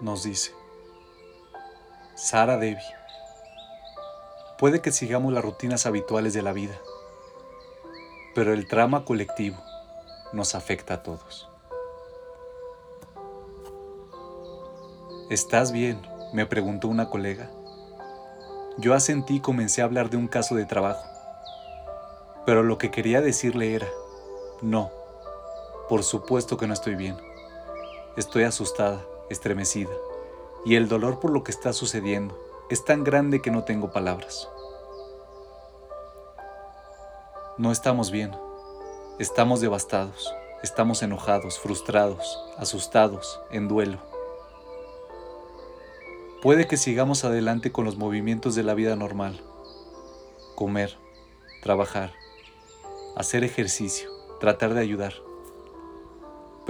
[0.00, 0.52] nos dice
[2.14, 2.82] Sara Devi.
[4.58, 6.74] Puede que sigamos las rutinas habituales de la vida,
[8.34, 9.58] pero el trama colectivo
[10.32, 11.48] nos afecta a todos.
[15.30, 16.00] ¿Estás bien?
[16.32, 17.50] me preguntó una colega.
[18.78, 21.04] Yo asentí y comencé a hablar de un caso de trabajo,
[22.46, 23.88] pero lo que quería decirle era,
[24.62, 24.90] no,
[25.88, 27.16] por supuesto que no estoy bien.
[28.16, 29.92] Estoy asustada, estremecida,
[30.64, 32.38] y el dolor por lo que está sucediendo
[32.68, 34.48] es tan grande que no tengo palabras.
[37.56, 38.32] No estamos bien,
[39.18, 43.98] estamos devastados, estamos enojados, frustrados, asustados, en duelo.
[46.42, 49.42] Puede que sigamos adelante con los movimientos de la vida normal,
[50.54, 50.96] comer,
[51.62, 52.12] trabajar,
[53.14, 54.10] hacer ejercicio,
[54.40, 55.12] tratar de ayudar.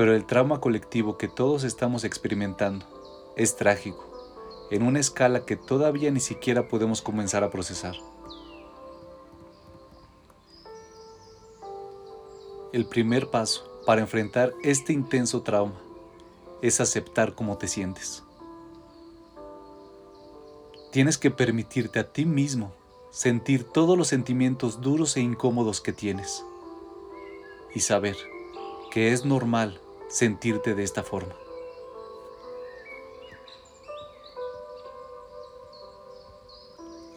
[0.00, 2.86] Pero el trauma colectivo que todos estamos experimentando
[3.36, 4.02] es trágico,
[4.70, 7.96] en una escala que todavía ni siquiera podemos comenzar a procesar.
[12.72, 15.78] El primer paso para enfrentar este intenso trauma
[16.62, 18.22] es aceptar cómo te sientes.
[20.92, 22.72] Tienes que permitirte a ti mismo
[23.10, 26.42] sentir todos los sentimientos duros e incómodos que tienes
[27.74, 28.16] y saber
[28.90, 29.78] que es normal
[30.10, 31.34] sentirte de esta forma.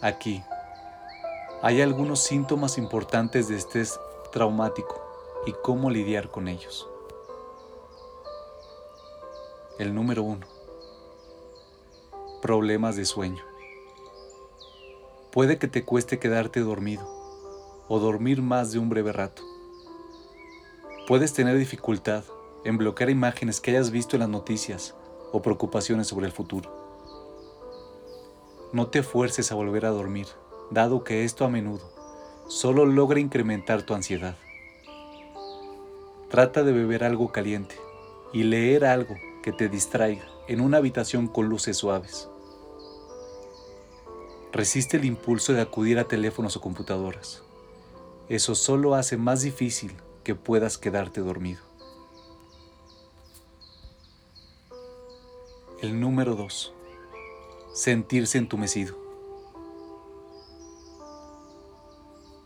[0.00, 0.42] Aquí
[1.62, 3.98] hay algunos síntomas importantes de estrés
[4.30, 5.02] traumático
[5.46, 6.88] y cómo lidiar con ellos.
[9.78, 10.46] El número uno.
[12.40, 13.42] Problemas de sueño.
[15.32, 17.04] Puede que te cueste quedarte dormido
[17.88, 19.42] o dormir más de un breve rato.
[21.08, 22.24] Puedes tener dificultad
[22.66, 24.94] en bloquear imágenes que hayas visto en las noticias
[25.32, 26.70] o preocupaciones sobre el futuro.
[28.72, 30.26] No te fuerces a volver a dormir,
[30.70, 31.92] dado que esto a menudo
[32.48, 34.36] solo logra incrementar tu ansiedad.
[36.28, 37.76] Trata de beber algo caliente
[38.32, 42.28] y leer algo que te distraiga en una habitación con luces suaves.
[44.52, 47.42] Resiste el impulso de acudir a teléfonos o computadoras.
[48.28, 49.92] Eso solo hace más difícil
[50.24, 51.75] que puedas quedarte dormido.
[55.82, 56.72] El número 2.
[57.74, 58.96] Sentirse entumecido.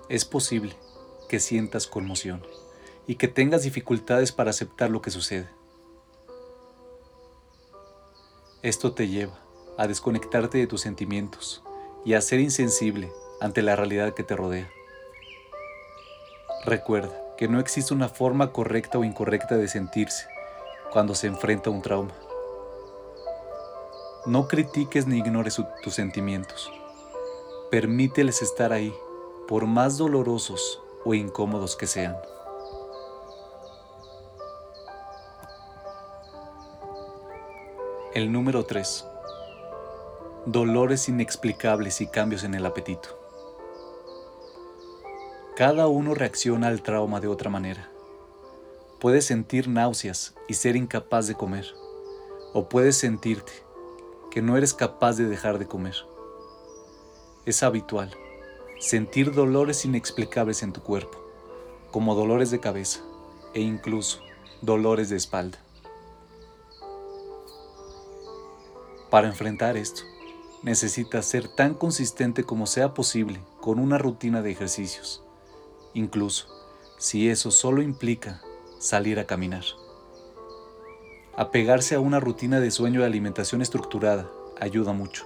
[0.09, 0.75] Es posible
[1.29, 2.45] que sientas conmoción
[3.07, 5.49] y que tengas dificultades para aceptar lo que sucede.
[8.63, 9.39] Esto te lleva
[9.79, 11.63] a desconectarte de tus sentimientos
[12.05, 14.69] y a ser insensible ante la realidad que te rodea.
[16.65, 20.27] Recuerda que no existe una forma correcta o incorrecta de sentirse
[20.91, 22.13] cuando se enfrenta a un trauma.
[24.27, 26.71] No critiques ni ignores tus sentimientos.
[27.71, 28.95] Permíteles estar ahí,
[29.49, 32.15] por más dolorosos o incómodos que sean.
[38.13, 39.07] El número 3.
[40.45, 43.19] Dolores inexplicables y cambios en el apetito.
[45.57, 47.89] Cada uno reacciona al trauma de otra manera.
[49.01, 51.67] Puedes sentir náuseas y ser incapaz de comer,
[52.53, 53.70] o puedes sentirte
[54.31, 55.97] que no eres capaz de dejar de comer.
[57.47, 58.15] Es habitual
[58.79, 61.19] sentir dolores inexplicables en tu cuerpo,
[61.91, 63.01] como dolores de cabeza
[63.53, 64.21] e incluso
[64.63, 65.59] dolores de espalda.
[69.11, 70.03] Para enfrentar esto,
[70.63, 75.23] necesitas ser tan consistente como sea posible con una rutina de ejercicios,
[75.93, 76.47] incluso
[76.99, 78.41] si eso solo implica
[78.79, 79.65] salir a caminar.
[81.37, 84.29] Apegarse a una rutina de sueño y alimentación estructurada
[84.61, 85.25] ayuda mucho.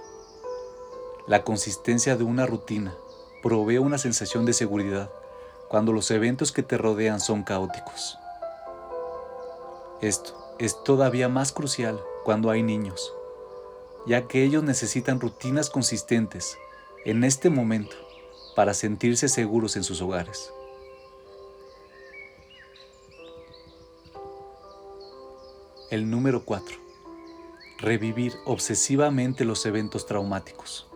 [1.27, 2.93] La consistencia de una rutina
[3.41, 5.09] provee una sensación de seguridad
[5.67, 8.19] cuando los eventos que te rodean son caóticos.
[9.99, 13.11] Esto es todavía más crucial cuando hay niños,
[14.05, 16.57] ya que ellos necesitan rutinas consistentes
[17.03, 17.95] en este momento
[18.55, 20.53] para sentirse seguros en sus hogares.
[25.91, 26.77] El número 4.
[27.77, 30.87] Revivir obsesivamente los eventos traumáticos.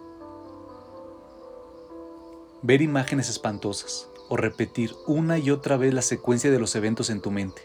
[2.63, 7.21] Ver imágenes espantosas o repetir una y otra vez la secuencia de los eventos en
[7.21, 7.61] tu mente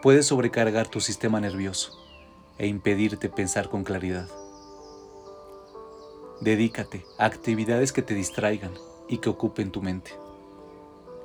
[0.00, 1.92] puede sobrecargar tu sistema nervioso
[2.56, 4.30] e impedirte pensar con claridad.
[6.40, 8.72] Dedícate a actividades que te distraigan
[9.06, 10.12] y que ocupen tu mente.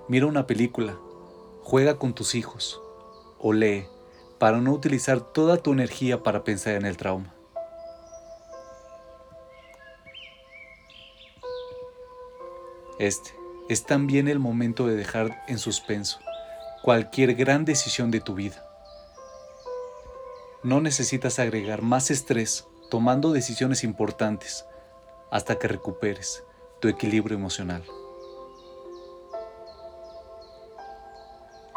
[0.09, 0.97] Mira una película,
[1.63, 2.81] juega con tus hijos
[3.39, 3.87] o lee
[4.39, 7.33] para no utilizar toda tu energía para pensar en el trauma.
[12.97, 13.31] Este
[13.69, 16.19] es también el momento de dejar en suspenso
[16.81, 18.65] cualquier gran decisión de tu vida.
[20.63, 24.65] No necesitas agregar más estrés tomando decisiones importantes
[25.31, 26.43] hasta que recuperes
[26.81, 27.83] tu equilibrio emocional.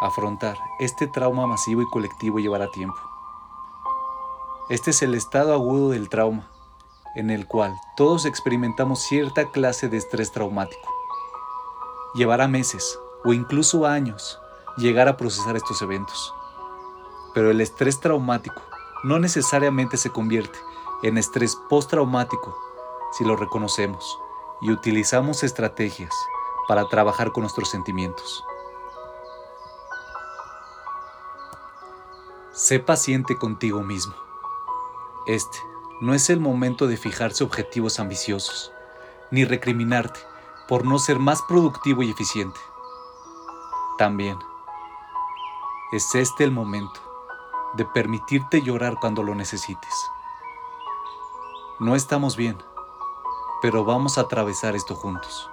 [0.02, 2.98] Afrontar este trauma masivo y colectivo llevará tiempo.
[4.68, 6.50] Este es el estado agudo del trauma,
[7.14, 10.92] en el cual todos experimentamos cierta clase de estrés traumático.
[12.16, 14.40] Llevará meses o incluso años
[14.76, 16.34] llegar a procesar estos eventos.
[17.32, 18.60] Pero el estrés traumático
[19.04, 20.58] no necesariamente se convierte
[21.04, 22.58] en estrés postraumático
[23.12, 24.18] si lo reconocemos
[24.62, 26.12] y utilizamos estrategias
[26.66, 28.44] para trabajar con nuestros sentimientos.
[32.52, 34.12] Sé paciente contigo mismo.
[35.26, 35.58] Este
[36.02, 38.72] no es el momento de fijarse objetivos ambiciosos,
[39.30, 40.20] ni recriminarte
[40.68, 42.60] por no ser más productivo y eficiente.
[43.96, 44.38] También
[45.92, 47.00] es este el momento
[47.72, 49.94] de permitirte llorar cuando lo necesites.
[51.80, 52.62] No estamos bien,
[53.62, 55.51] pero vamos a atravesar esto juntos.